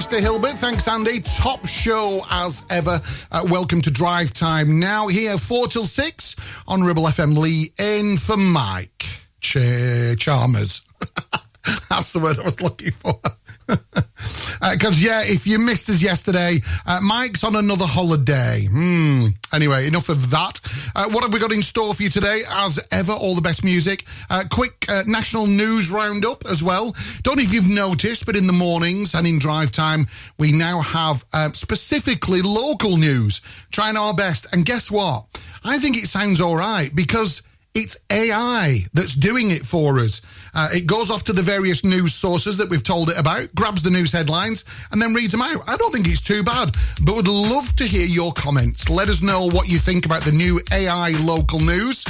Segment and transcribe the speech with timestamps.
[0.00, 0.18] Mr.
[0.18, 0.52] Hilbert.
[0.52, 1.20] Thanks, Andy.
[1.20, 3.02] Top show as ever.
[3.30, 4.80] Uh, welcome to Drive Time.
[4.80, 9.04] Now here, 4 till 6 on Ribble FM Lee in for Mike
[9.42, 10.80] Ch- Chalmers.
[11.90, 13.20] That's the word I was looking for.
[13.66, 18.66] Because, uh, yeah, if you missed us yesterday, uh, Mike's on another holiday.
[18.70, 19.26] Hmm.
[19.52, 20.60] Anyway, enough of that.
[20.94, 22.40] Uh, what have we got in store for you today?
[22.50, 24.04] As ever, all the best music.
[24.28, 26.94] Uh, quick uh, national news roundup as well.
[27.22, 30.06] Don't know if you've noticed, but in the mornings and in drive time,
[30.38, 33.40] we now have uh, specifically local news.
[33.70, 34.46] Trying our best.
[34.52, 35.26] And guess what?
[35.64, 37.42] I think it sounds all right because
[37.74, 40.22] it's AI that's doing it for us.
[40.54, 43.82] Uh, it goes off to the various news sources that we've told it about, grabs
[43.82, 45.62] the news headlines, and then reads them out.
[45.68, 48.90] I don't think it's too bad, but would love to hear your comments.
[48.90, 52.04] Let us know what you think about the new AI local news.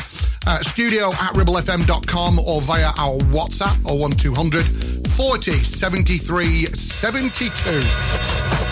[0.47, 4.90] Uh, studio at ribblefm.com or via our WhatsApp or 1200
[5.21, 8.70] 40 73 72.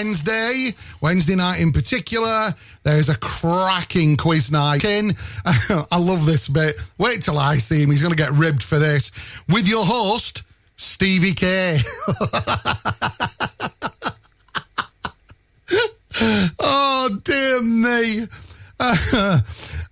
[0.00, 2.54] Wednesday, Wednesday night in particular,
[2.84, 4.82] there's a cracking quiz night.
[4.82, 5.14] In,
[5.44, 6.76] I love this bit.
[6.96, 7.90] Wait till I see him.
[7.90, 9.12] He's going to get ribbed for this.
[9.46, 10.42] With your host,
[10.78, 11.80] Stevie K.
[16.60, 18.26] oh, dear me.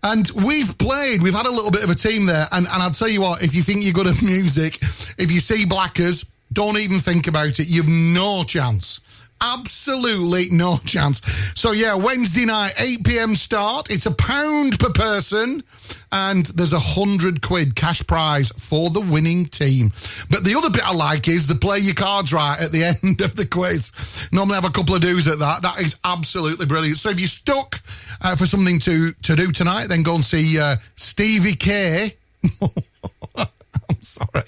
[0.03, 2.47] and we've played, we've had a little bit of a team there.
[2.51, 4.79] And, and I'll tell you what, if you think you're good at music,
[5.19, 7.69] if you see Blackers, don't even think about it.
[7.69, 9.01] You've no chance.
[9.41, 11.21] Absolutely no chance.
[11.55, 13.37] So yeah, Wednesday night, 8 p.m.
[13.37, 13.91] start.
[13.91, 15.63] It's a pound per person
[16.11, 19.91] and there's a hundred quid cash prize for the winning team.
[20.31, 23.21] But the other bit I like is the play your cards right at the end
[23.21, 24.29] of the quiz.
[24.33, 25.63] Normally have a couple of do's at that.
[25.63, 26.99] That is absolutely brilliant.
[26.99, 27.81] So if you're stuck
[28.23, 32.17] uh, for something to, to do tonight, then go and see uh, Stevie K.
[32.61, 34.45] I'm sorry.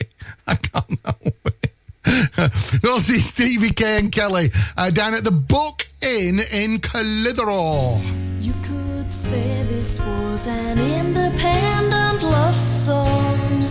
[0.47, 1.40] I can't it.
[2.83, 8.00] we'll see Stevie K and Kelly uh, down at the Book Inn in Clitheroe.
[8.40, 13.69] You could say this was an independent love song.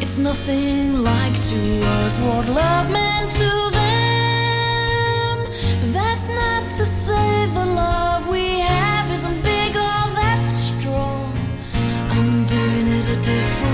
[0.00, 5.36] It's nothing like to us what love meant to them.
[5.80, 11.32] But that's not to say the love we have isn't big or that strong.
[12.10, 13.69] I'm doing it a different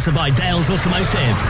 [0.00, 1.49] Sponsored by Dales Automotive,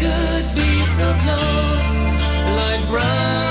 [0.00, 1.90] could be so close,
[2.56, 3.49] like brown.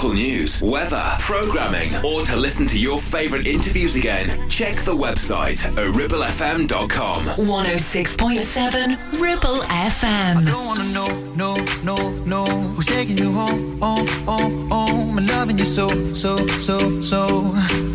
[0.00, 5.62] local news, weather, programming, or to listen to your favourite interviews again, check the website
[5.66, 7.24] at ribblefm.com.
[7.24, 10.36] 106.7 Ribble FM.
[10.38, 15.26] I don't wanna know, no, no, no, who's taking you home, oh, oh, oh, I'm
[15.26, 17.26] loving you so, so, so, so.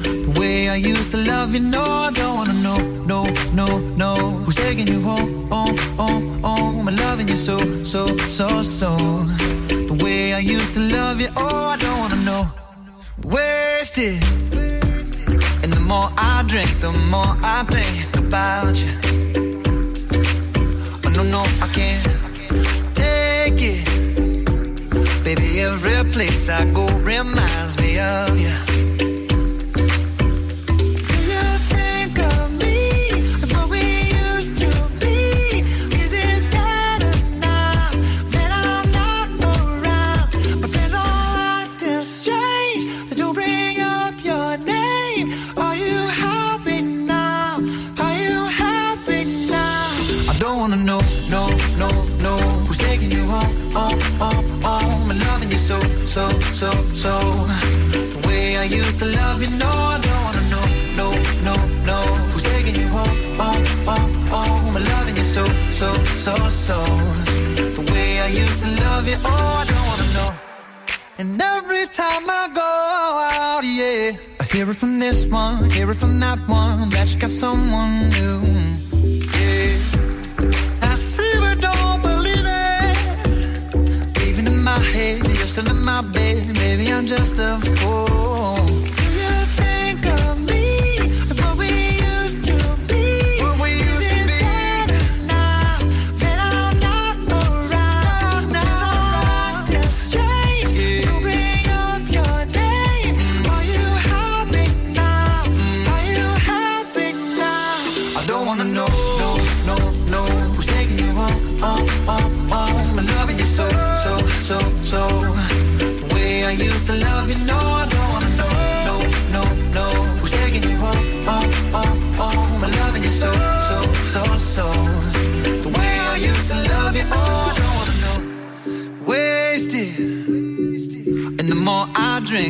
[0.03, 4.15] The way I used to love you, no, I don't wanna know, no, no, no,
[4.45, 9.64] who's taking you home, oh, oh, oh, I'm loving you so, so, so, so.
[10.33, 12.43] I used to love you, oh, I don't wanna know.
[13.23, 14.23] Wasted.
[15.63, 18.91] And the more I drink, the more I think about you.
[21.05, 23.85] Oh, no, no, I can't take it.
[25.23, 28.94] Baby, every place I go reminds me of you.
[59.63, 60.65] I don't wanna know,
[60.99, 61.07] no,
[61.47, 61.55] no,
[61.89, 61.99] no.
[62.31, 63.65] Who's taking you home, home,
[64.27, 64.75] home?
[64.75, 65.45] And loving you so,
[65.79, 66.77] so, so, so.
[67.77, 70.31] The way I used to love you, oh, I don't wanna know.
[71.17, 72.71] And every time I go
[73.39, 77.19] out, yeah, I hear it from this one, hear it from that one, that you
[77.19, 78.41] got someone new.
[79.39, 79.77] Yeah.
[80.81, 84.27] I see but don't believe it.
[84.27, 86.47] Even in my head, you're still in my bed.
[86.55, 88.84] Maybe I'm just a fool.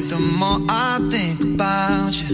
[0.10, 2.25] The more I think about you.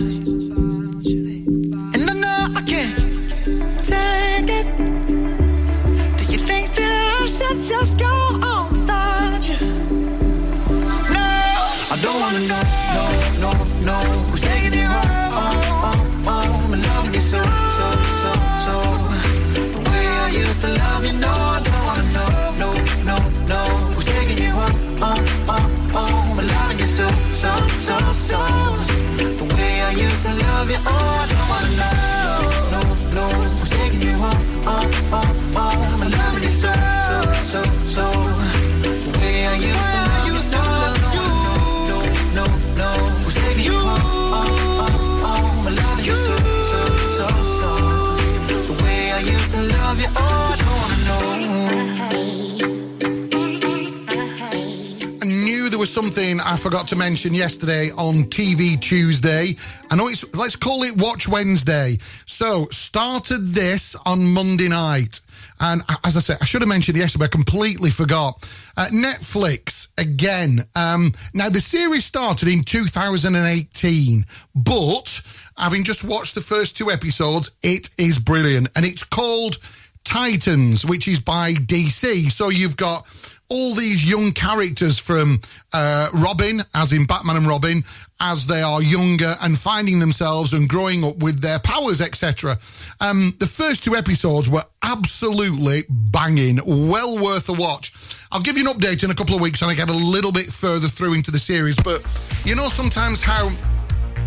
[56.39, 59.55] I forgot to mention yesterday on TV Tuesday.
[59.89, 61.97] I know it's, let's call it Watch Wednesday.
[62.25, 65.19] So, started this on Monday night.
[65.59, 68.47] And as I said, I should have mentioned yesterday, I completely forgot.
[68.77, 70.63] Uh, Netflix, again.
[70.75, 75.21] Um, now, the series started in 2018, but
[75.57, 78.69] having just watched the first two episodes, it is brilliant.
[78.75, 79.57] And it's called
[80.03, 82.31] Titans, which is by DC.
[82.31, 83.05] So you've got
[83.51, 85.41] all these young characters from
[85.73, 87.83] uh, Robin, as in Batman and Robin,
[88.21, 92.57] as they are younger and finding themselves and growing up with their powers, etc.
[93.01, 97.91] Um, the first two episodes were absolutely banging, well worth a watch.
[98.31, 100.31] I'll give you an update in a couple of weeks when I get a little
[100.31, 101.75] bit further through into the series.
[101.75, 102.07] But
[102.45, 103.49] you know, sometimes how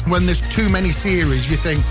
[0.06, 1.82] when there's too many series, you think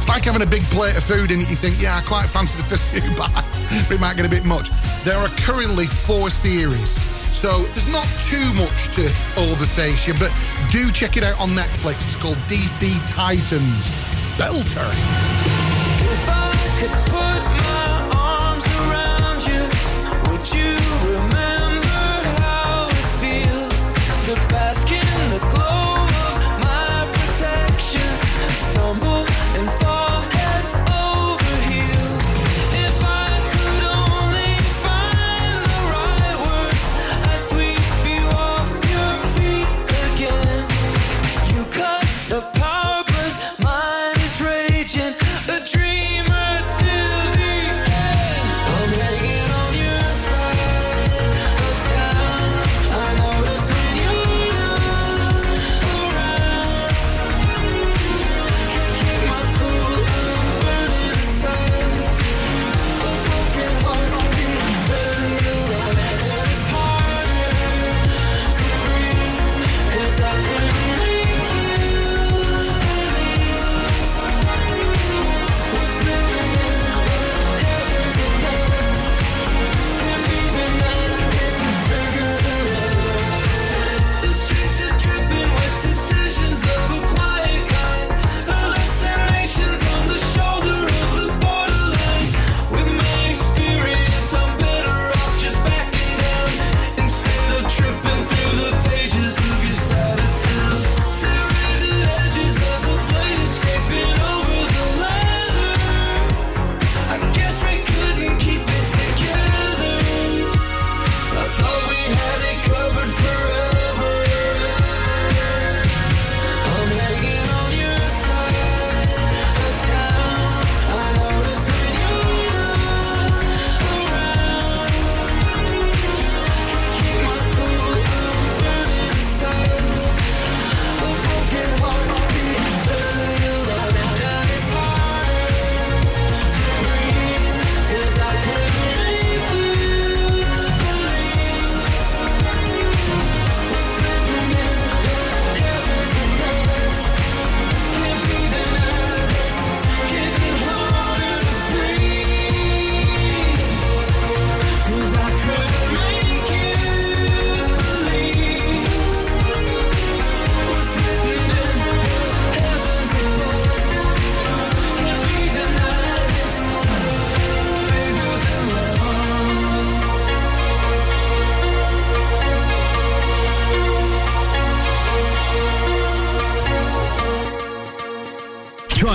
[0.00, 2.56] it's like having a big plate of food and you think, yeah, I quite fancy
[2.56, 4.70] the first few bites, but it might get a bit much.
[5.04, 6.96] There are currently four series.
[7.36, 9.02] So there's not too much to
[9.36, 10.32] overface you, but
[10.70, 11.96] do check it out on Netflix.
[12.06, 13.84] It's called DC Titans.
[14.40, 14.90] Belter.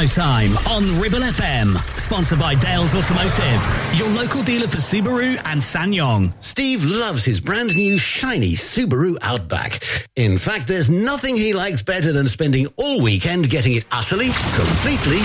[0.06, 1.76] Drive Time on Ribble FM.
[1.98, 6.34] Sponsored by Dales Automotive, your local dealer for Subaru and SsangYong.
[6.44, 9.80] Steve loves his brand new shiny Subaru Outback.
[10.16, 15.20] In fact, there's nothing he likes better than spending all weekend getting it utterly, completely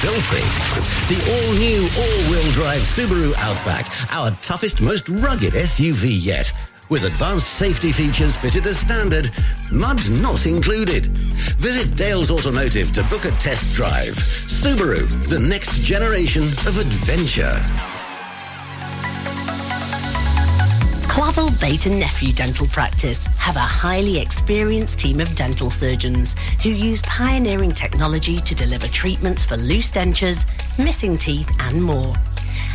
[0.00, 0.44] filthy.
[1.12, 6.52] The all-new all-wheel drive Subaru Outback, our toughest, most rugged SUV yet.
[6.92, 9.30] With advanced safety features fitted as standard,
[9.72, 11.06] mud not included.
[11.56, 14.14] Visit Dales Automotive to book a test drive.
[14.14, 17.58] Subaru, the next generation of adventure.
[21.08, 26.68] Clavel Bait and Nephew Dental Practice have a highly experienced team of dental surgeons who
[26.68, 30.44] use pioneering technology to deliver treatments for loose dentures,
[30.78, 32.12] missing teeth and more.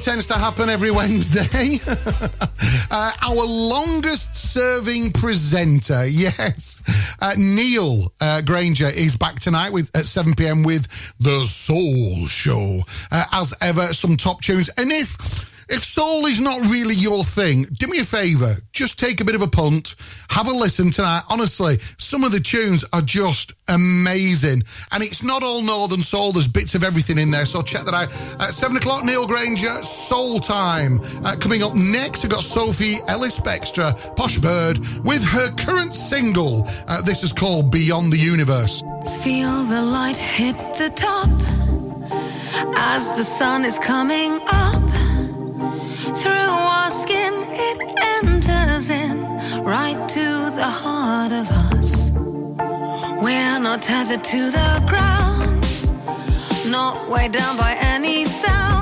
[0.00, 1.78] tends to happen every Wednesday.
[2.90, 6.80] uh, our longest serving presenter, yes,
[7.20, 10.88] uh, Neil uh, Granger is back tonight with at 7 pm with
[11.18, 12.80] The Soul Show.
[13.10, 14.70] Uh, as ever, some top tunes.
[14.76, 18.56] And if if soul is not really your thing, do me a favour.
[18.72, 19.94] Just take a bit of a punt.
[20.30, 21.22] Have a listen tonight.
[21.28, 24.64] Honestly, some of the tunes are just amazing.
[24.90, 26.32] And it's not all Northern Soul.
[26.32, 27.46] There's bits of everything in there.
[27.46, 28.12] So check that out.
[28.40, 31.00] At 7 o'clock, Neil Granger, Soul Time.
[31.24, 36.68] Uh, coming up next, we've got Sophie Ellis Bextor, Posh Bird, with her current single.
[36.88, 38.82] Uh, this is called Beyond the Universe.
[39.22, 41.30] Feel the light hit the top
[42.76, 44.89] as the sun is coming up.
[46.16, 47.78] Through our skin, it
[48.16, 49.22] enters in
[49.62, 52.10] right to the heart of us.
[53.22, 55.62] We're not tethered to the ground,
[56.70, 58.79] not weighed down by any sound.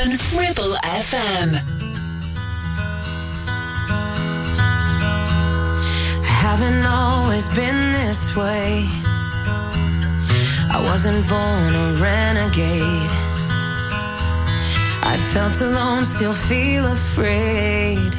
[0.00, 1.60] 106.7 Ribble FM.
[6.24, 8.86] haven't always been this way.
[10.72, 13.12] I wasn't born a renegade.
[15.02, 18.12] I felt alone, still feel afraid.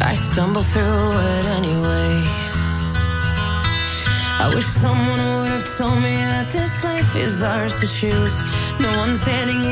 [0.00, 2.44] I stumble through it anyway.
[4.44, 8.36] I wish someone would have told me that this life is ours to choose.
[8.78, 9.63] No one's handing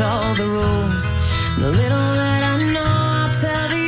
[0.00, 1.04] all the rules.
[1.58, 3.79] The little that I know, I'll tell you.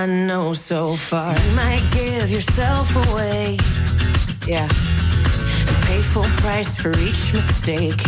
[0.00, 1.28] I know so far.
[1.28, 3.58] you might give yourself away.
[4.46, 4.64] Yeah.
[4.64, 8.00] And pay full price for each mistake.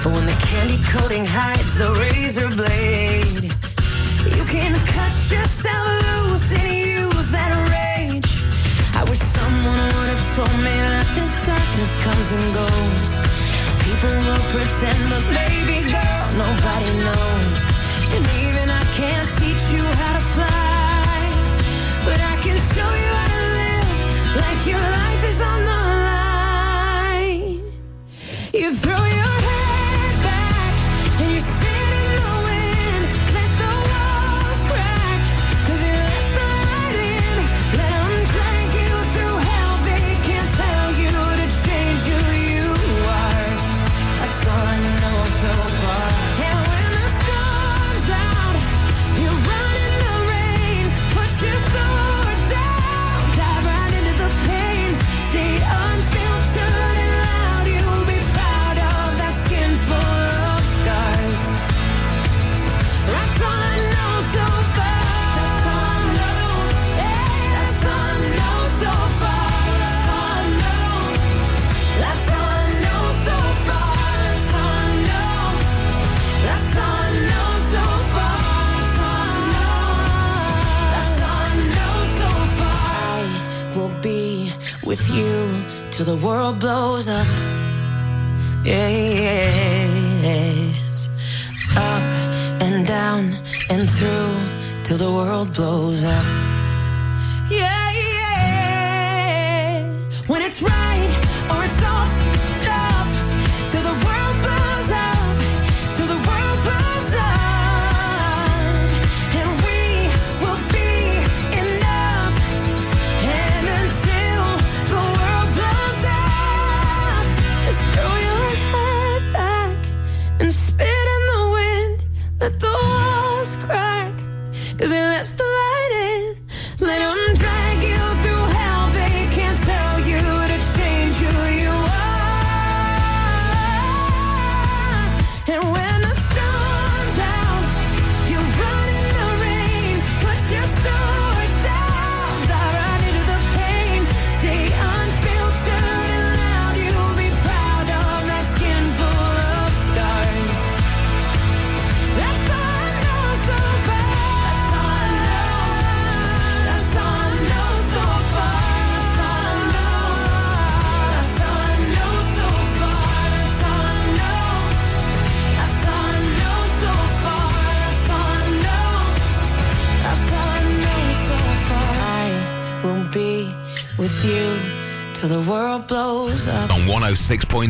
[0.00, 3.52] But when the candy coating hides the razor blade,
[4.36, 8.32] you can cut yourself loose and use that rage.
[8.96, 13.10] I wish someone would have told me that this darkness comes and goes.
[13.84, 17.65] People will pretend, but baby girl, nobody knows.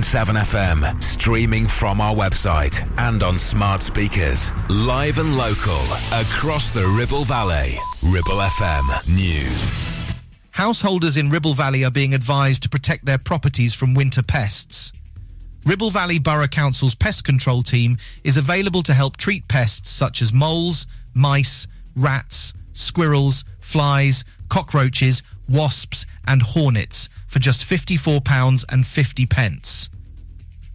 [0.03, 4.51] FM, streaming from our website and on smart speakers.
[4.69, 5.81] Live and local
[6.13, 7.77] across the Ribble Valley.
[8.03, 9.87] Ribble FM News.
[10.51, 14.93] Householders in Ribble Valley are being advised to protect their properties from winter pests.
[15.65, 20.33] Ribble Valley Borough Council's pest control team is available to help treat pests such as
[20.33, 29.31] moles, mice, rats, squirrels, flies, cockroaches, wasps, and hornets for just £54.50.
[29.31, 29.89] pence.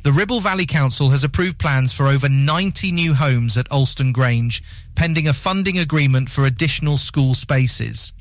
[0.03, 4.63] The Ribble Valley Council has approved plans for over 90 new homes at Alston Grange,
[4.95, 8.11] pending a funding agreement for additional school spaces.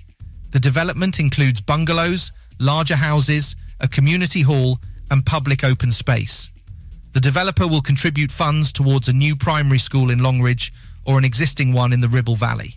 [0.51, 4.79] The development includes bungalows, larger houses, a community hall,
[5.11, 6.51] and public open space.
[7.13, 10.73] The developer will contribute funds towards a new primary school in Longridge
[11.05, 12.77] or an existing one in the Ribble Valley.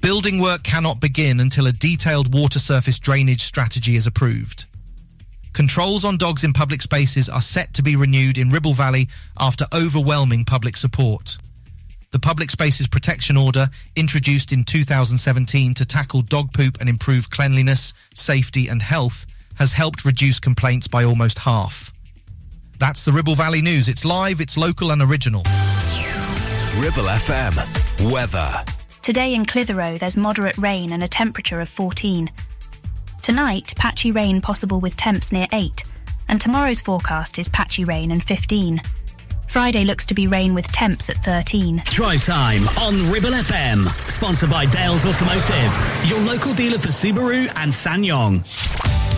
[0.00, 4.66] Building work cannot begin until a detailed water surface drainage strategy is approved.
[5.52, 9.66] Controls on dogs in public spaces are set to be renewed in Ribble Valley after
[9.74, 11.38] overwhelming public support.
[12.12, 17.92] The Public Spaces Protection Order, introduced in 2017 to tackle dog poop and improve cleanliness,
[18.14, 21.92] safety, and health, has helped reduce complaints by almost half.
[22.78, 23.88] That's the Ribble Valley News.
[23.88, 25.42] It's live, it's local and original.
[26.76, 28.12] Ribble FM.
[28.12, 28.64] Weather.
[29.06, 32.28] Today in Clitheroe, there's moderate rain and a temperature of 14.
[33.22, 35.84] Tonight, patchy rain possible with temps near 8,
[36.26, 38.82] and tomorrow's forecast is patchy rain and 15.
[39.46, 41.84] Friday looks to be rain with temps at 13.
[41.84, 43.86] Drive time on Ribble FM.
[44.10, 49.15] Sponsored by Dales Automotive, your local dealer for Subaru and SsangYong.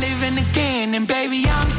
[0.00, 0.94] Living again.
[0.94, 1.70] And baby, I'm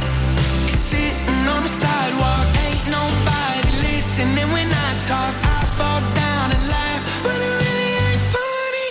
[0.90, 2.48] sitting on the sidewalk.
[2.66, 5.34] Ain't nobody listening when I talk.
[5.58, 8.90] I fall down and laugh, but it really ain't funny.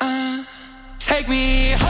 [0.00, 0.44] Uh,
[0.98, 1.87] take me home.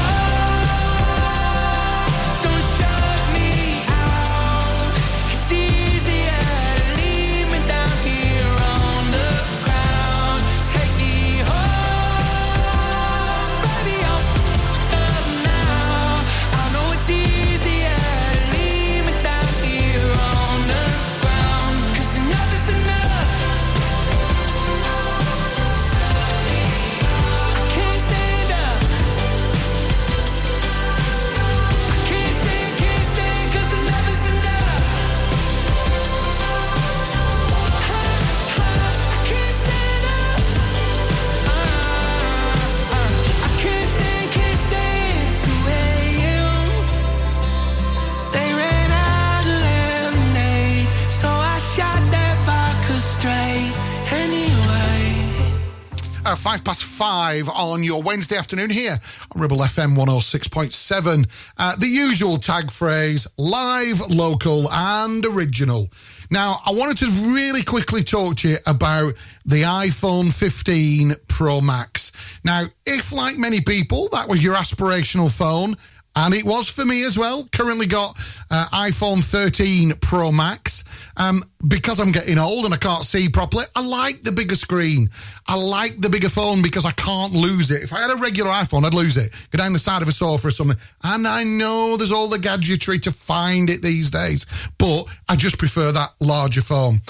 [56.38, 58.96] Five past five on your Wednesday afternoon here
[59.34, 61.28] on Ribble FM 106.7.
[61.56, 65.88] Uh, the usual tag phrase live, local, and original.
[66.30, 69.14] Now, I wanted to really quickly talk to you about
[69.44, 72.12] the iPhone 15 Pro Max.
[72.44, 75.74] Now, if like many people, that was your aspirational phone,
[76.14, 77.48] and it was for me as well.
[77.50, 78.16] Currently got
[78.50, 80.84] uh, iPhone 13 Pro Max.
[81.18, 85.10] Um, because I'm getting old and I can't see properly, I like the bigger screen.
[85.48, 87.82] I like the bigger phone because I can't lose it.
[87.82, 89.32] If I had a regular iPhone, I'd lose it.
[89.50, 90.78] Go down the side of a sofa or something.
[91.02, 94.46] And I know there's all the gadgetry to find it these days,
[94.78, 97.00] but I just prefer that larger phone.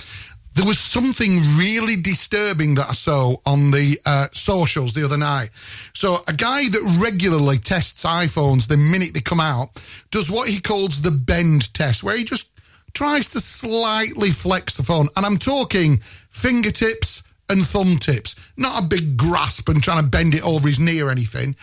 [0.55, 5.51] There was something really disturbing that I saw on the uh, socials the other night.
[5.93, 9.81] So, a guy that regularly tests iPhones the minute they come out
[10.11, 12.51] does what he calls the bend test, where he just
[12.99, 15.07] tries to slightly flex the phone.
[15.15, 20.35] And I'm talking fingertips and thumb tips, not a big grasp and trying to bend
[20.35, 21.55] it over his knee or anything.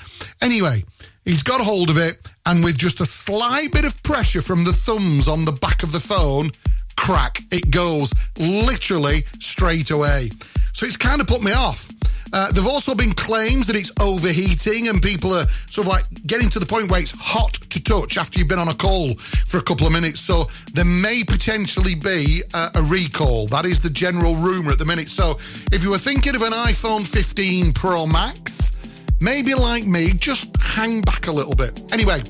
[0.42, 0.86] Anyway,
[1.26, 4.64] he's got a hold of it, and with just a slight bit of pressure from
[4.64, 6.52] the thumbs on the back of the phone,
[6.96, 10.32] crack, it goes literally straight away.
[10.72, 11.92] So it's kind of put me off.
[12.34, 16.06] Uh, there have also been claims that it's overheating and people are sort of like
[16.26, 19.16] getting to the point where it's hot to touch after you've been on a call
[19.46, 20.20] for a couple of minutes.
[20.20, 23.48] So there may potentially be uh, a recall.
[23.48, 25.08] That is the general rumour at the minute.
[25.08, 25.38] So
[25.72, 28.74] if you were thinking of an iPhone 15 Pro Max,
[29.20, 31.82] maybe like me, just hang back a little bit.
[31.94, 32.22] Anyway,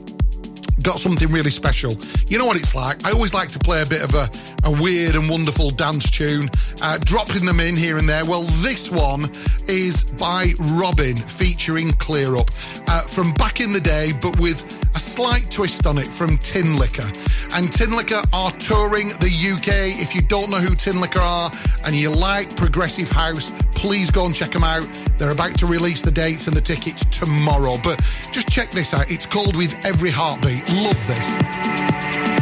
[0.82, 1.96] got something really special.
[2.28, 3.04] You know what it's like?
[3.06, 4.30] I always like to play a bit of a,
[4.64, 6.50] a weird and wonderful dance tune,
[6.82, 8.26] uh, dropping them in here and there.
[8.26, 9.26] Well, this one
[9.68, 12.50] is by Robyn featuring Kleerup
[12.88, 14.62] uh, from back in the day, but with
[14.96, 17.08] a slight twist on it from Tinlicker.
[17.56, 20.02] And Tinlicker are touring the UK.
[20.02, 21.52] If you don't know who Tinlicker are
[21.86, 24.88] and you like progressive house, please go and check them out.
[25.18, 27.76] They're about to release the dates and the tickets tomorrow.
[27.84, 28.00] But
[28.32, 29.12] just check this out.
[29.12, 30.64] It's called With Every Heartbeat.
[30.74, 32.35] Love this.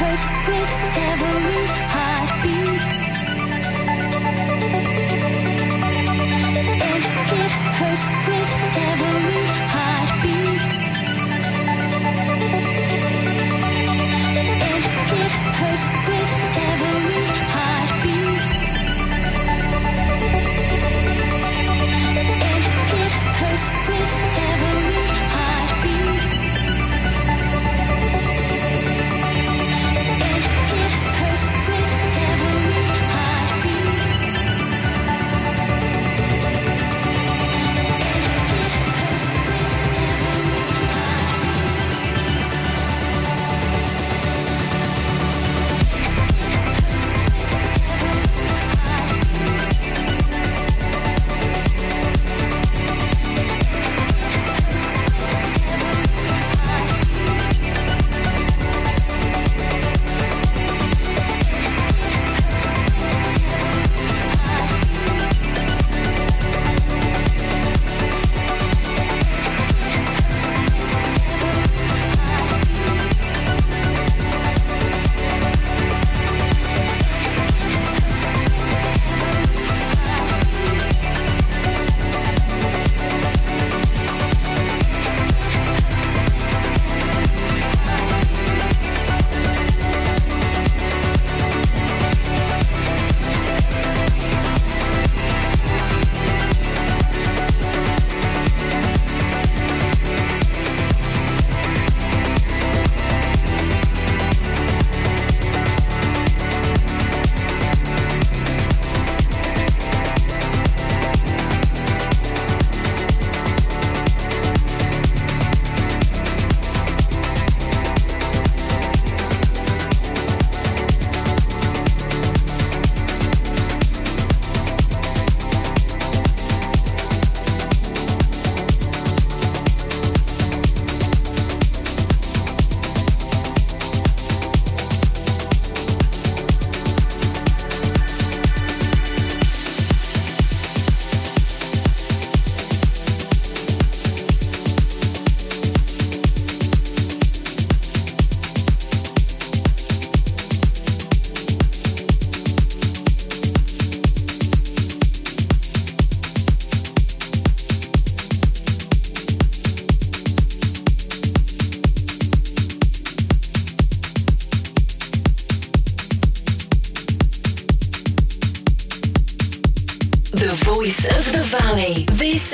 [0.00, 1.49] Perfect ever.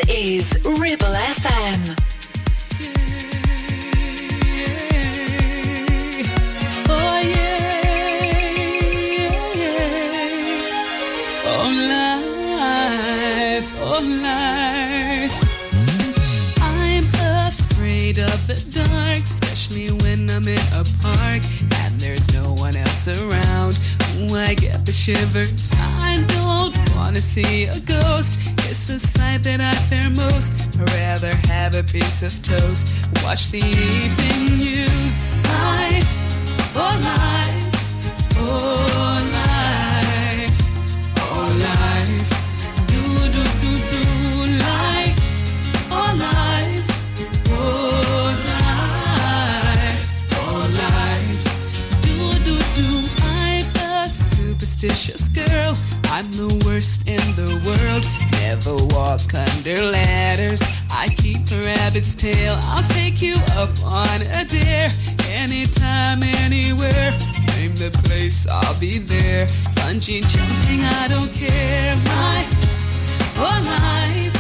[0.09, 1.06] is Ribble.
[61.97, 62.59] Its tail.
[62.65, 64.91] I'll take you up on a dare
[65.31, 67.17] anytime, anywhere.
[67.57, 69.47] Name the place, I'll be there.
[69.77, 71.97] Bungee jumping, I don't care.
[72.05, 72.47] My
[73.39, 74.36] oh life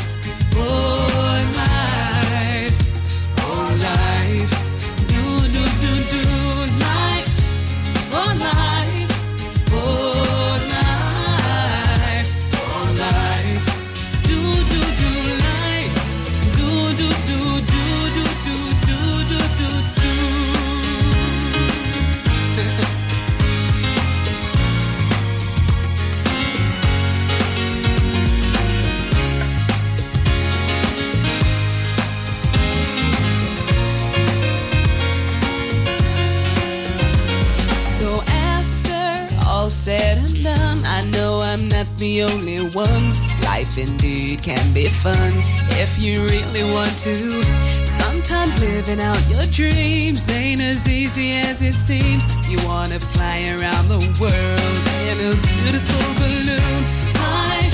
[43.77, 45.32] life indeed can be fun
[45.81, 47.43] if you really want to.
[47.85, 52.24] Sometimes living out your dreams ain't as easy as it seems.
[52.48, 56.82] You wanna fly around the world in a beautiful balloon.
[57.16, 57.70] I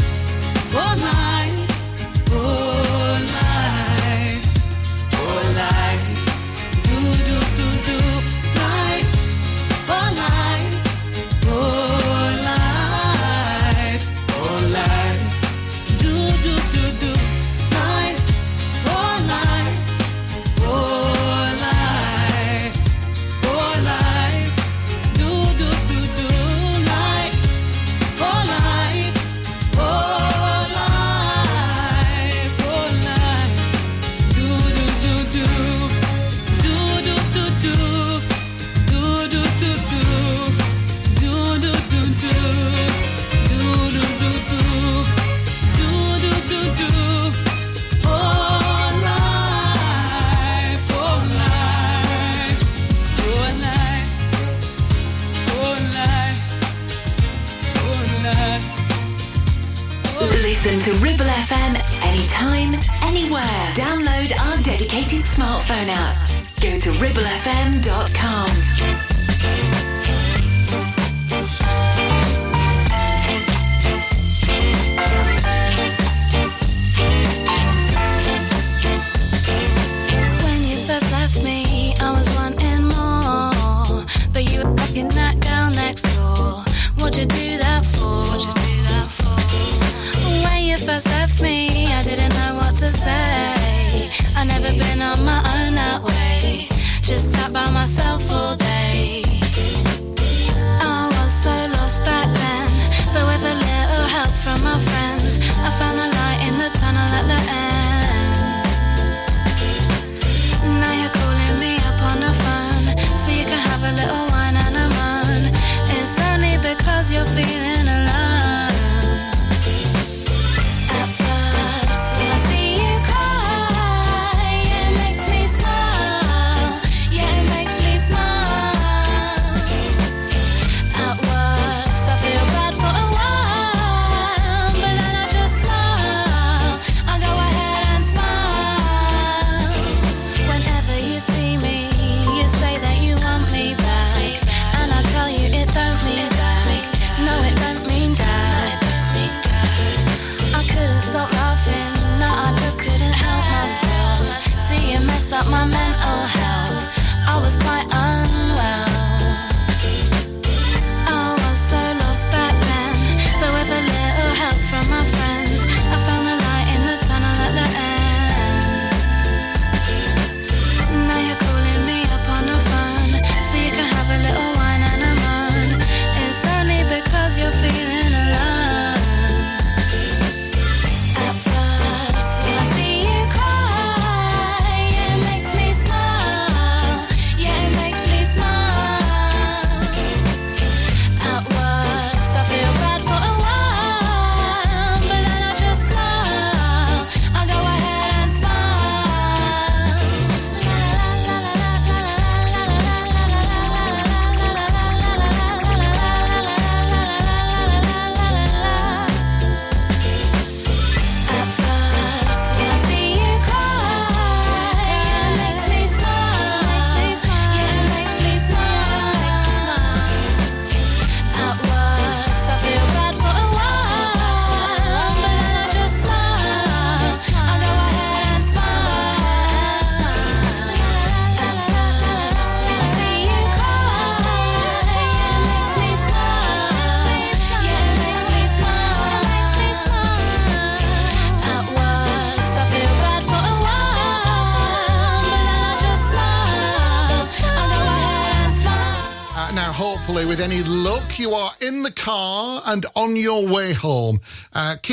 [0.74, 1.21] oh my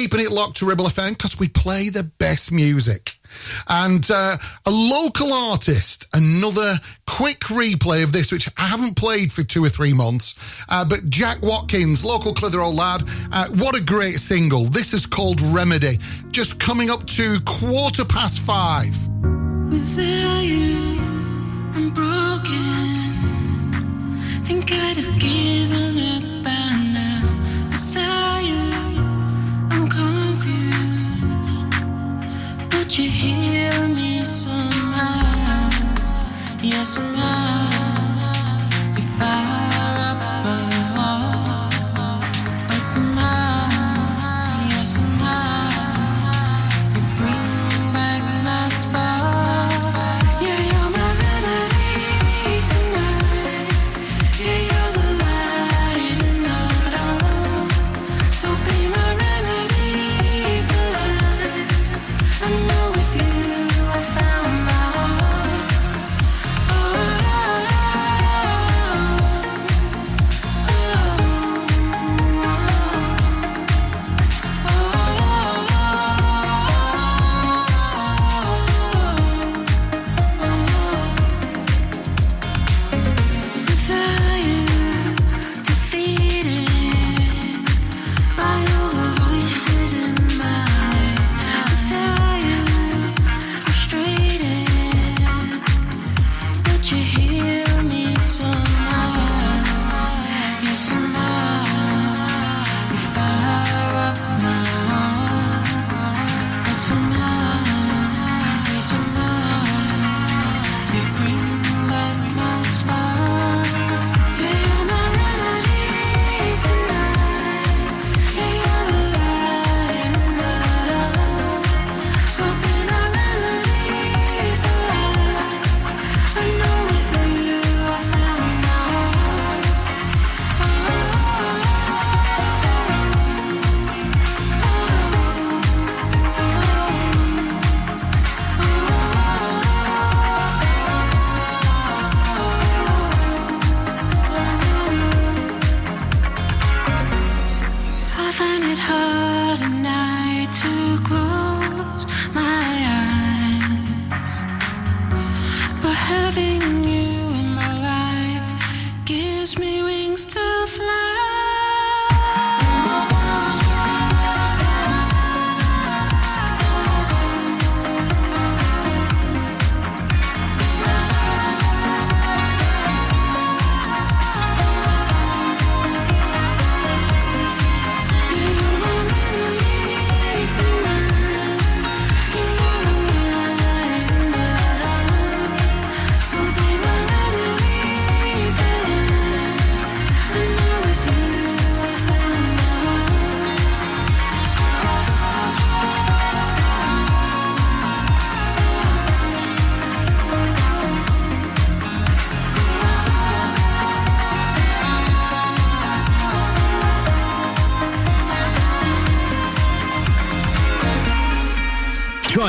[0.10, 3.12] keeping it locked to Ribble FM because we play the best music.
[3.68, 9.44] And uh, a local artist, another quick replay of this, which I haven't played for
[9.44, 10.64] two or three months.
[10.68, 14.66] Uh, but Jack Watkins, local Clitheroe lad, uh, what a great single.
[14.66, 16.00] This is called Remedy,
[16.32, 18.96] just coming up to quarter past five.
[19.70, 20.98] Without you,
[21.76, 22.50] I'm broken.
[24.44, 26.50] Think I'd have given up by
[26.96, 27.70] now.
[27.70, 28.79] Without you,
[32.98, 35.70] you heal me somehow.
[36.64, 37.69] Yeah, somehow.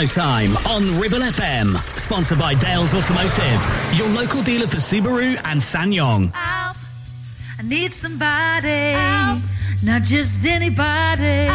[0.00, 1.76] Drive time on Ribble FM.
[1.98, 6.30] Sponsored by Dales Automotive, your local dealer for Subaru and SsangYong.
[6.34, 6.72] I
[7.62, 8.94] need somebody,
[9.84, 11.50] not just anybody.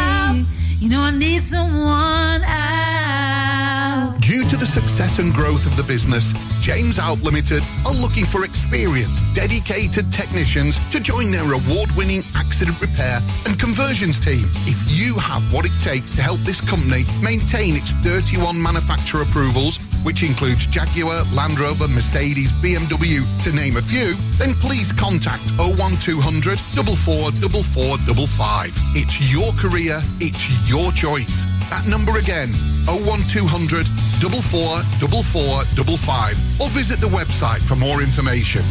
[0.78, 4.14] You know, I need someone out.
[4.20, 8.44] Due to the success and growth of the business, James Out Limited are looking for
[8.44, 12.22] experienced, dedicated technicians to join their award-winning
[12.56, 14.40] accident repair and conversions team.
[14.64, 19.76] If you have what it takes to help this company maintain its 31 manufacturer approvals,
[20.08, 26.56] which includes Jaguar, Land Rover, Mercedes, BMW, to name a few, then please contact 01200
[26.56, 28.72] 444455.
[28.96, 31.44] It's your career, it's your choice.
[31.68, 32.48] That number again,
[32.88, 36.64] 01200 444455.
[36.64, 38.64] Or visit the website for more information.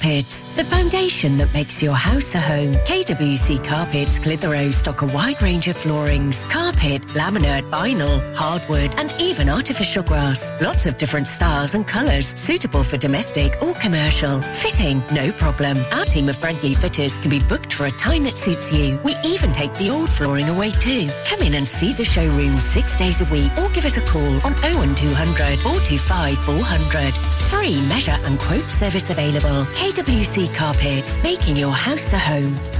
[0.00, 2.72] Carpets, the foundation that makes your house a home.
[2.72, 6.44] KWC Carpets Clitheroe stock a wide range of floorings,
[6.80, 10.52] carpet, laminate, vinyl, hardwood, and even artificial grass.
[10.60, 14.40] Lots of different styles and colours, suitable for domestic or commercial.
[14.40, 15.76] Fitting, no problem.
[15.92, 18.98] Our team of friendly fitters can be booked for a time that suits you.
[19.04, 21.08] We even take the old flooring away too.
[21.26, 24.34] Come in and see the showroom six days a week or give us a call
[24.46, 27.14] on 01200 425 400.
[27.50, 29.64] Free measure and quote service available.
[29.74, 32.79] KWC Carpets, making your house a home.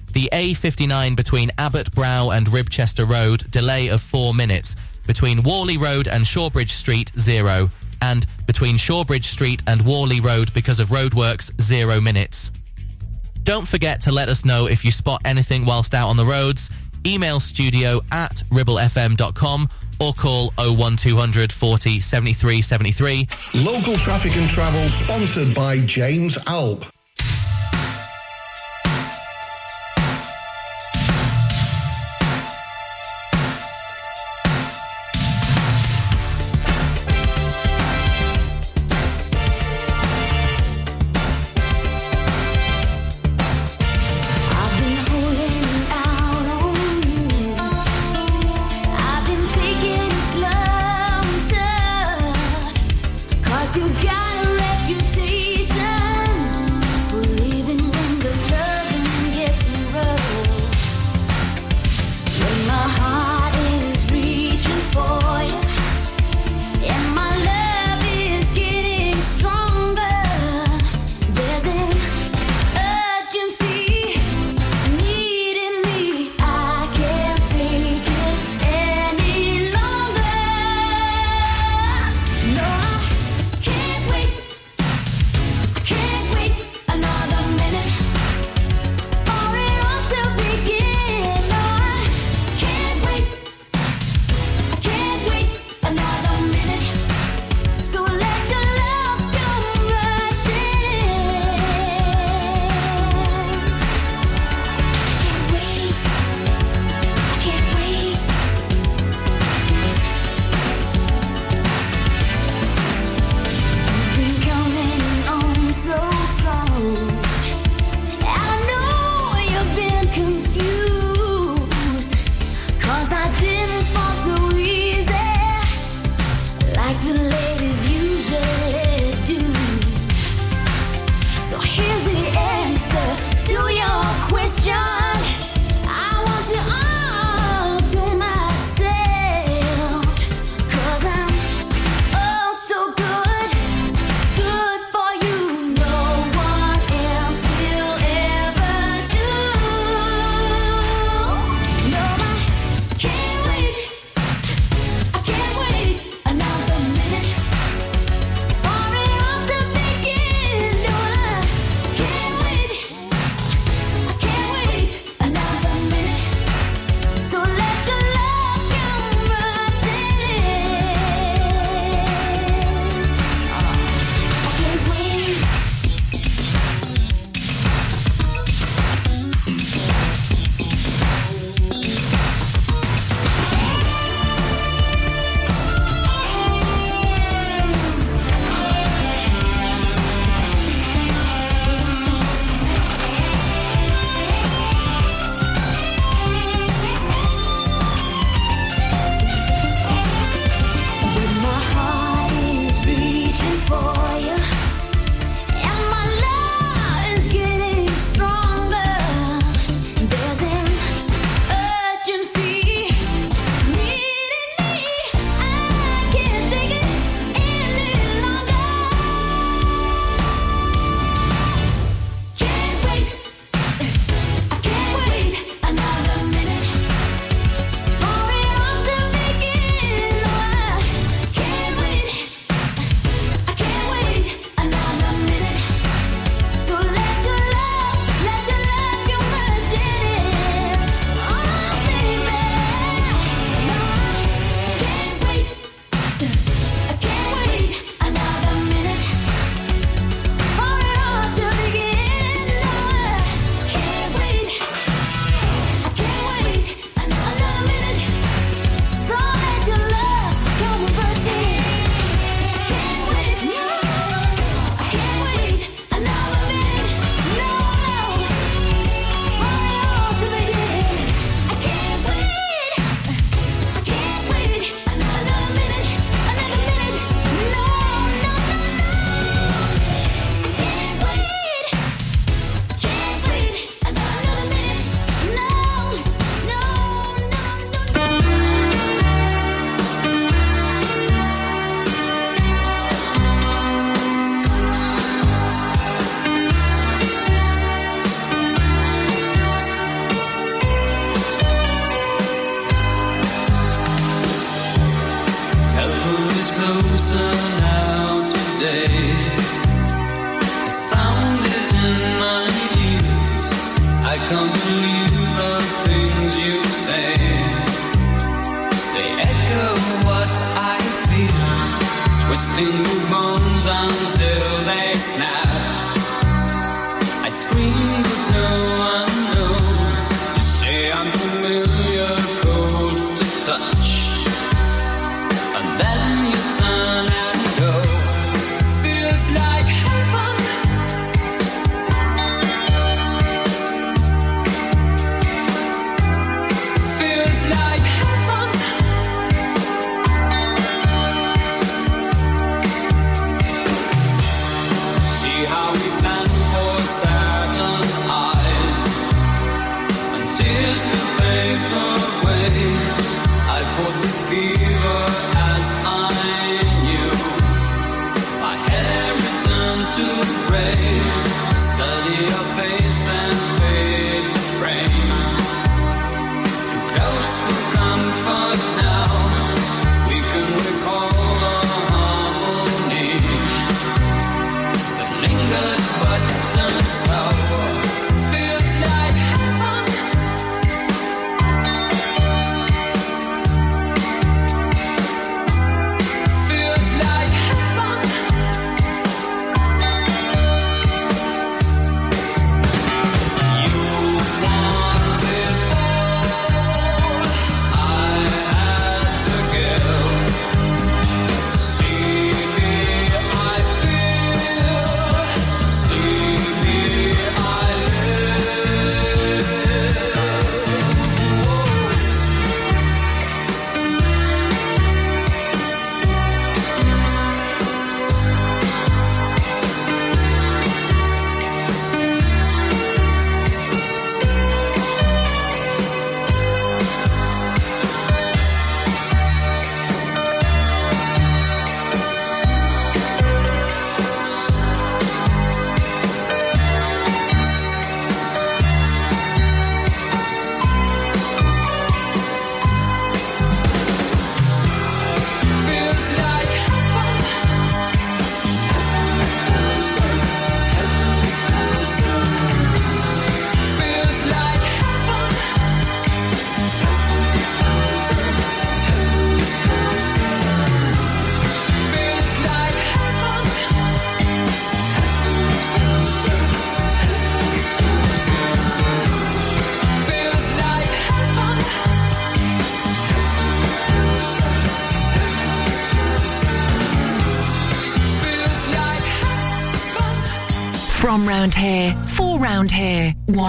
[0.13, 4.75] the A59 between Abbott Brow and Ribchester Road, delay of four minutes.
[5.07, 7.69] Between Whalley Road and Shawbridge Street, zero.
[8.01, 12.51] And between Shawbridge Street and Whalley Road because of roadworks, zero minutes.
[13.43, 16.69] Don't forget to let us know if you spot anything whilst out on the roads.
[17.05, 19.69] Email studio at ribblefm.com
[19.99, 23.27] or call 01200 40 73 73.
[23.55, 26.85] Local traffic and travel sponsored by James Alb.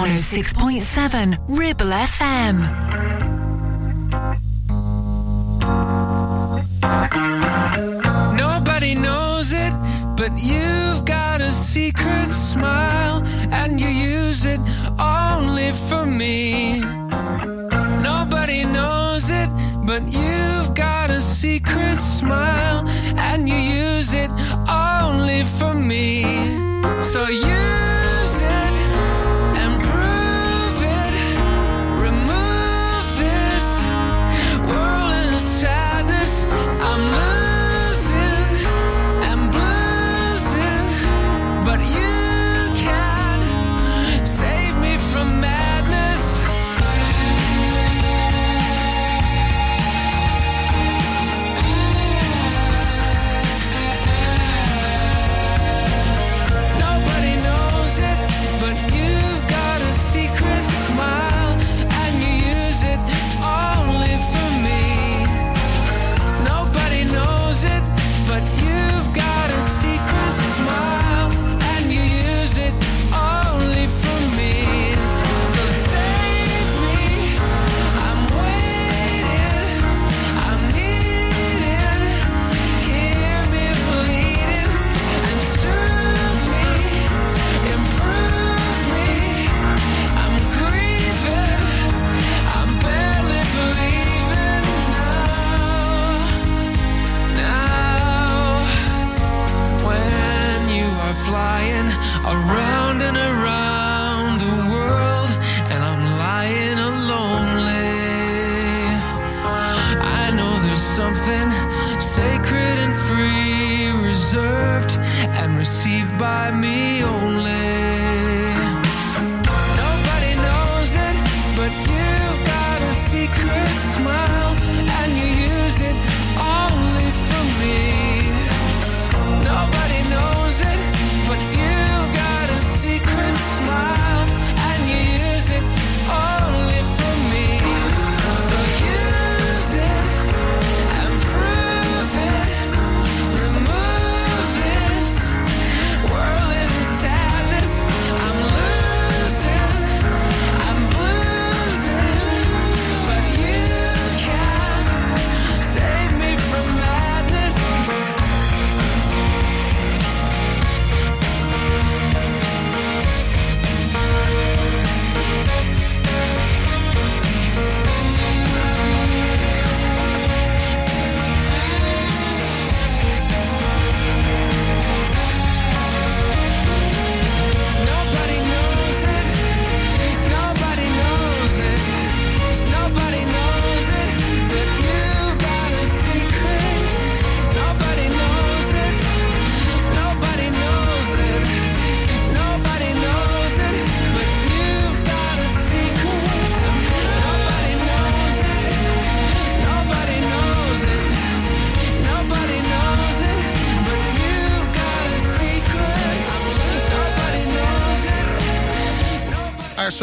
[0.03, 2.82] 106.7 Ribble FM.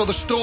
[0.01, 0.40] So the story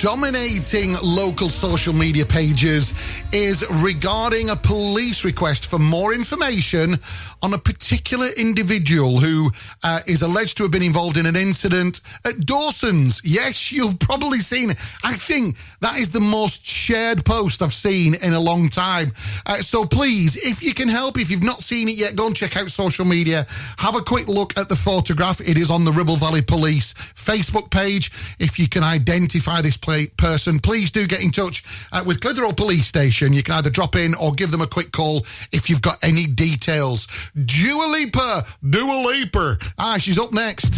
[0.00, 2.94] dominating local social media pages
[3.32, 6.98] is regarding a police request for more information
[7.42, 9.50] on a particular individual who
[9.84, 13.20] uh, is alleged to have been involved in an incident at Dawson's.
[13.24, 14.78] Yes, you've probably seen it.
[15.04, 19.12] I think that is the most shared post I've seen in a long time.
[19.44, 22.36] Uh, so please, if you can help, if you've not seen it yet, go and
[22.36, 23.46] check out social media.
[23.78, 25.40] Have a quick look at the photograph.
[25.42, 28.10] It is on the Ribble Valley Police Facebook page.
[28.38, 29.76] If you can identify this
[30.16, 33.32] person, please do get in touch uh, with Clitheroe Police Station.
[33.32, 36.26] You can either drop in or give them a quick call if you've got any
[36.26, 37.30] details.
[37.34, 39.56] Dua Lipa, Dua Lipa.
[39.78, 40.74] Ah, she's up next.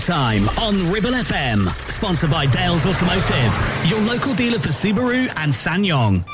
[0.00, 1.68] Time on Ribble FM.
[1.90, 6.26] Sponsored by Dales Automotive, your local dealer for Subaru and SsangYong.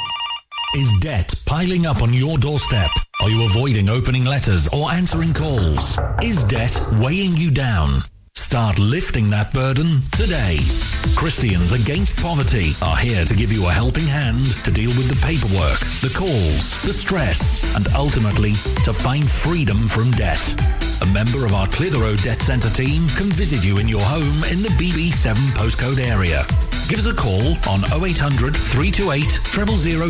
[0.76, 2.90] Is debt piling up on your doorstep?
[3.20, 5.98] Are you avoiding opening letters or answering calls?
[6.22, 8.02] Is debt weighing you down?
[8.36, 10.58] Start lifting that burden today.
[11.16, 15.26] Christians Against Poverty are here to give you a helping hand to deal with the
[15.26, 18.52] paperwork, the calls, the stress, and ultimately
[18.84, 20.85] to find freedom from debt.
[21.02, 24.62] A member of our Clitheroe Debt Centre team can visit you in your home in
[24.62, 26.42] the BB7 postcode area.
[26.88, 29.24] Give us a call on 0800 328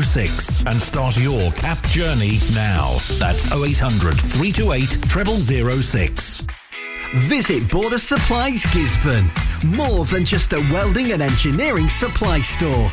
[0.03, 2.99] 0006 and start your CAP journey now.
[3.19, 6.47] That's 0800 328 0006.
[7.15, 9.31] Visit Border Supplies Gisburn.
[9.65, 12.93] More than just a welding and engineering supply store.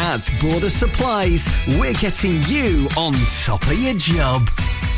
[0.00, 4.48] At Border Supplies, we're getting you on top of your job.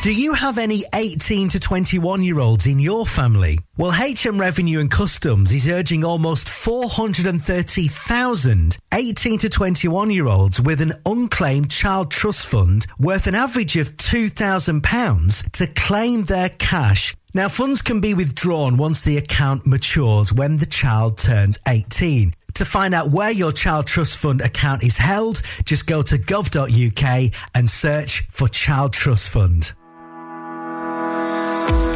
[0.03, 3.61] Do you have any 18 to 21 year olds in your family?
[3.79, 10.83] Well, HM Revenue and Customs is urging almost 430,000 18 to 21 year olds with
[10.83, 17.17] an unclaimed child trust fund worth an average of £2,000 to claim their cash.
[17.33, 22.35] Now, funds can be withdrawn once the account matures when the child turns 18.
[22.61, 27.33] To find out where your child trust fund account is held, just go to gov.uk
[27.55, 29.73] and search for Child Trust Fund.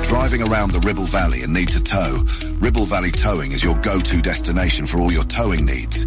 [0.07, 2.24] Driving around the Ribble Valley and need to tow?
[2.55, 6.07] Ribble Valley Towing is your go-to destination for all your towing needs.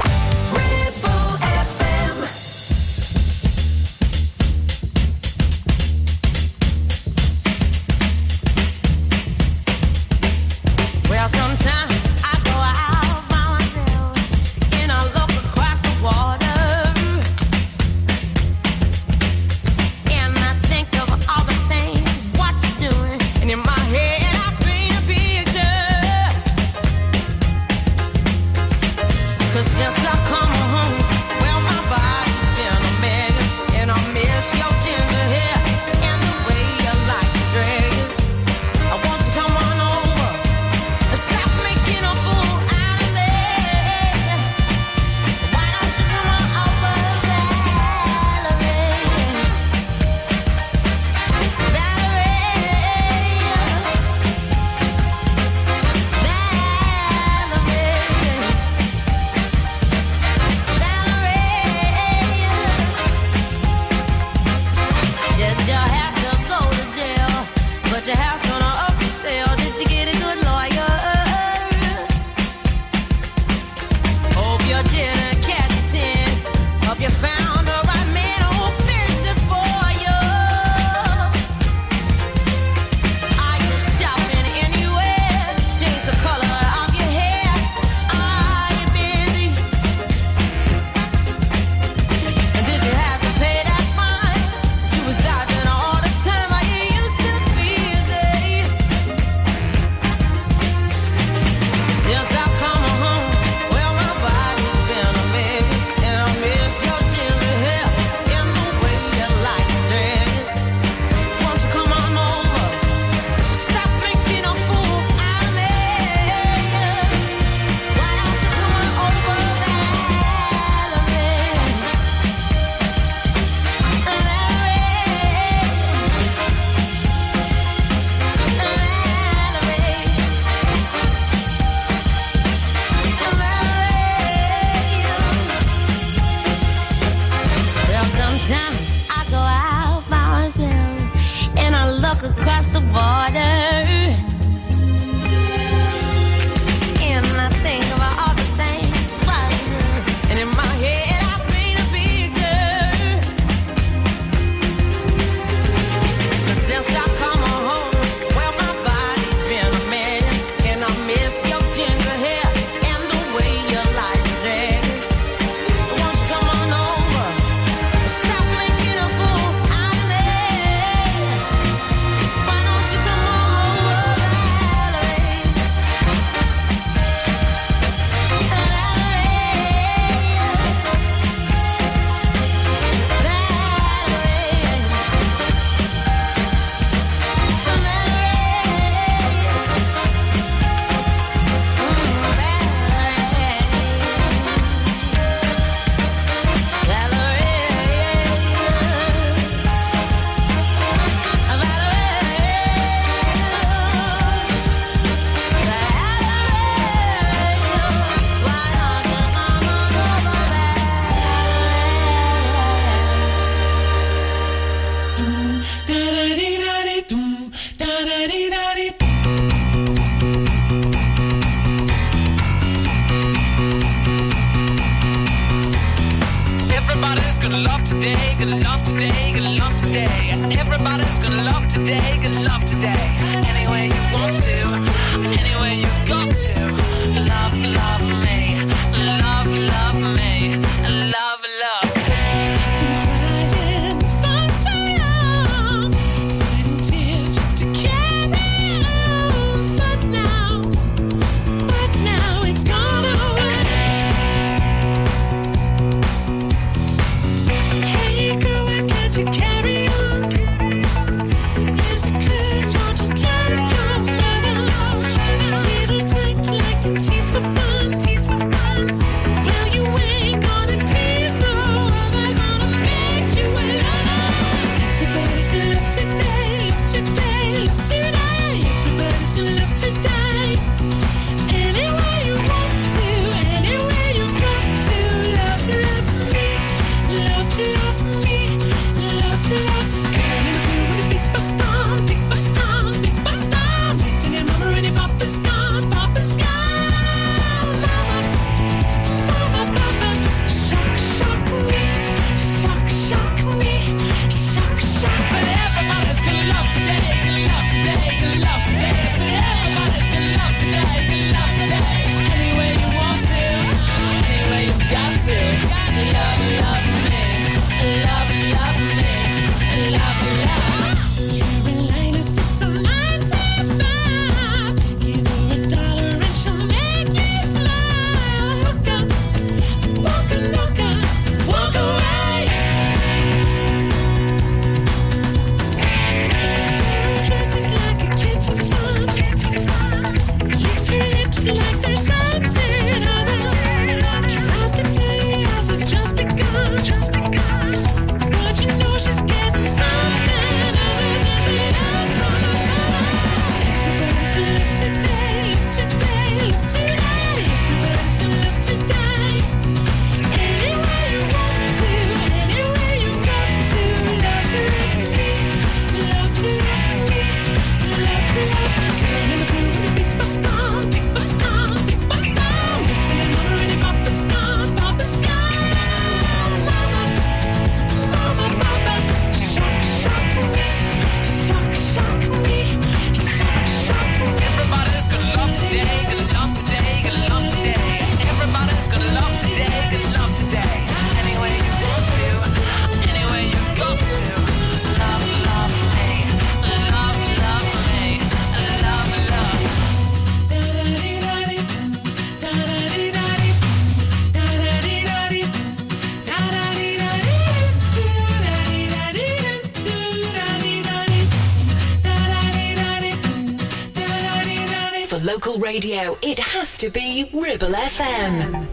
[415.83, 418.67] radio, it has to be Ribble FM.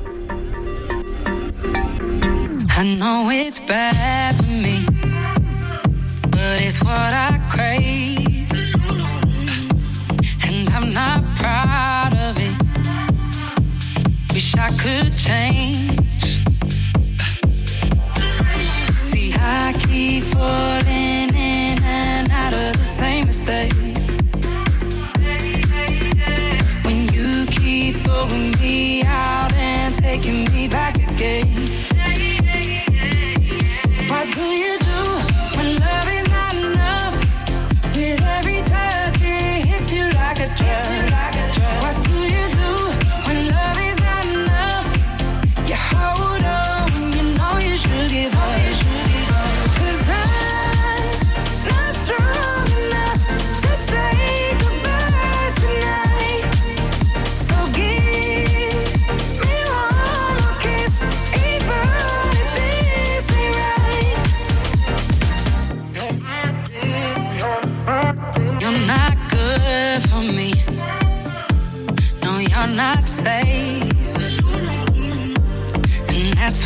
[2.76, 4.84] I know it's bad for me,
[6.30, 8.50] but it's what I crave.
[10.48, 12.56] And I'm not proud of it.
[14.34, 16.00] Wish I could change.
[19.08, 23.77] See, I keep falling in and out of the same mistake.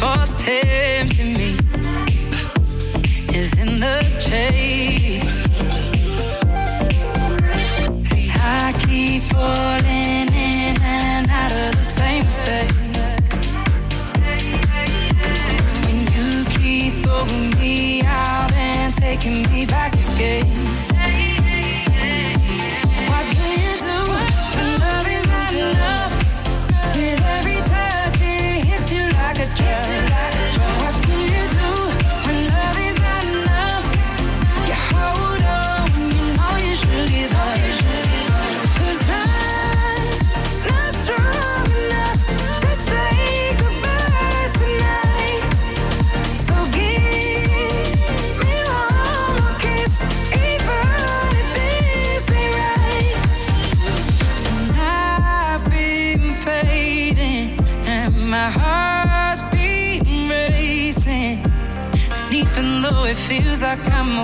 [0.02, 1.01] forced him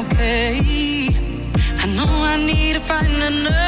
[0.01, 1.09] okay.
[1.83, 3.68] I know I need to find another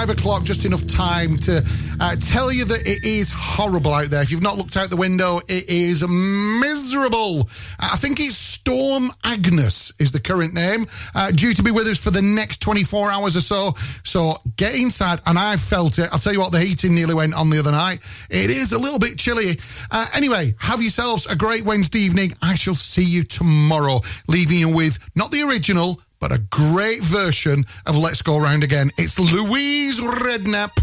[0.00, 1.62] Five o'clock, just enough time to
[2.00, 4.22] uh, tell you that it is horrible out there.
[4.22, 7.50] If you've not looked out the window, it is miserable.
[7.78, 11.98] I think it's Storm Agnes is the current name, uh, due to be with us
[11.98, 13.74] for the next 24 hours or so.
[14.02, 16.08] So get inside, and I felt it.
[16.14, 17.98] I'll tell you what, the heating nearly went on the other night.
[18.30, 19.60] It is a little bit chilly.
[19.90, 22.32] Uh, anyway, have yourselves a great Wednesday evening.
[22.40, 27.64] I shall see you tomorrow, leaving you with not the original, but a great version
[27.86, 28.90] of Let's Go Round Again.
[28.98, 30.78] It's Louise Redknapp.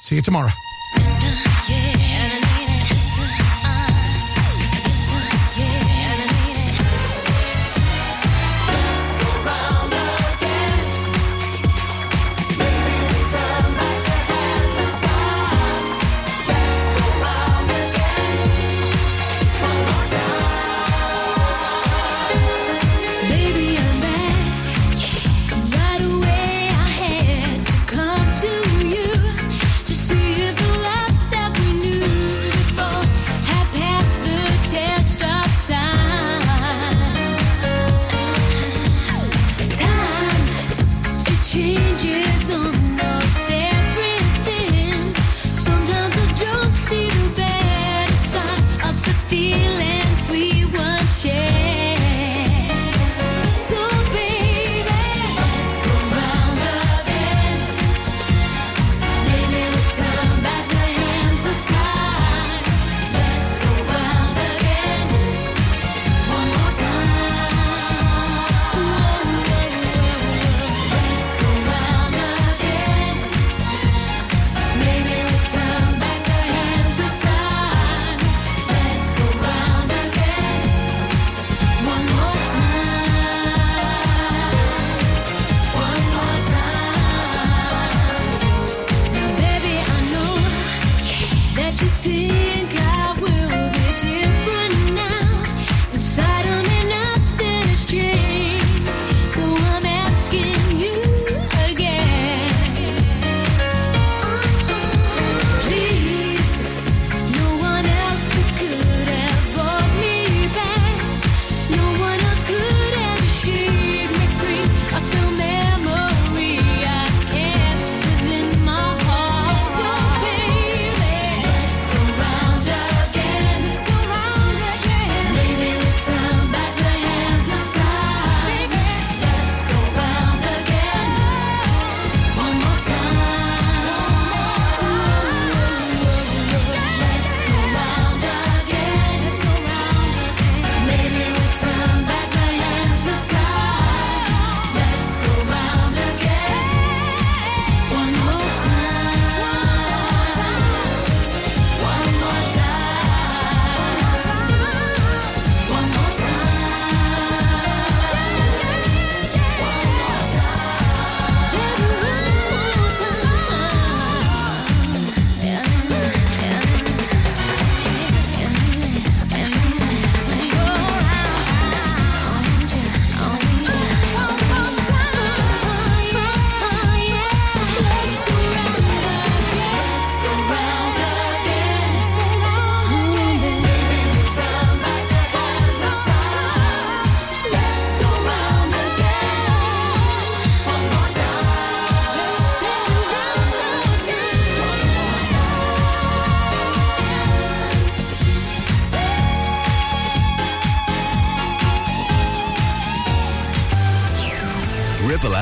[0.00, 0.50] See you tomorrow.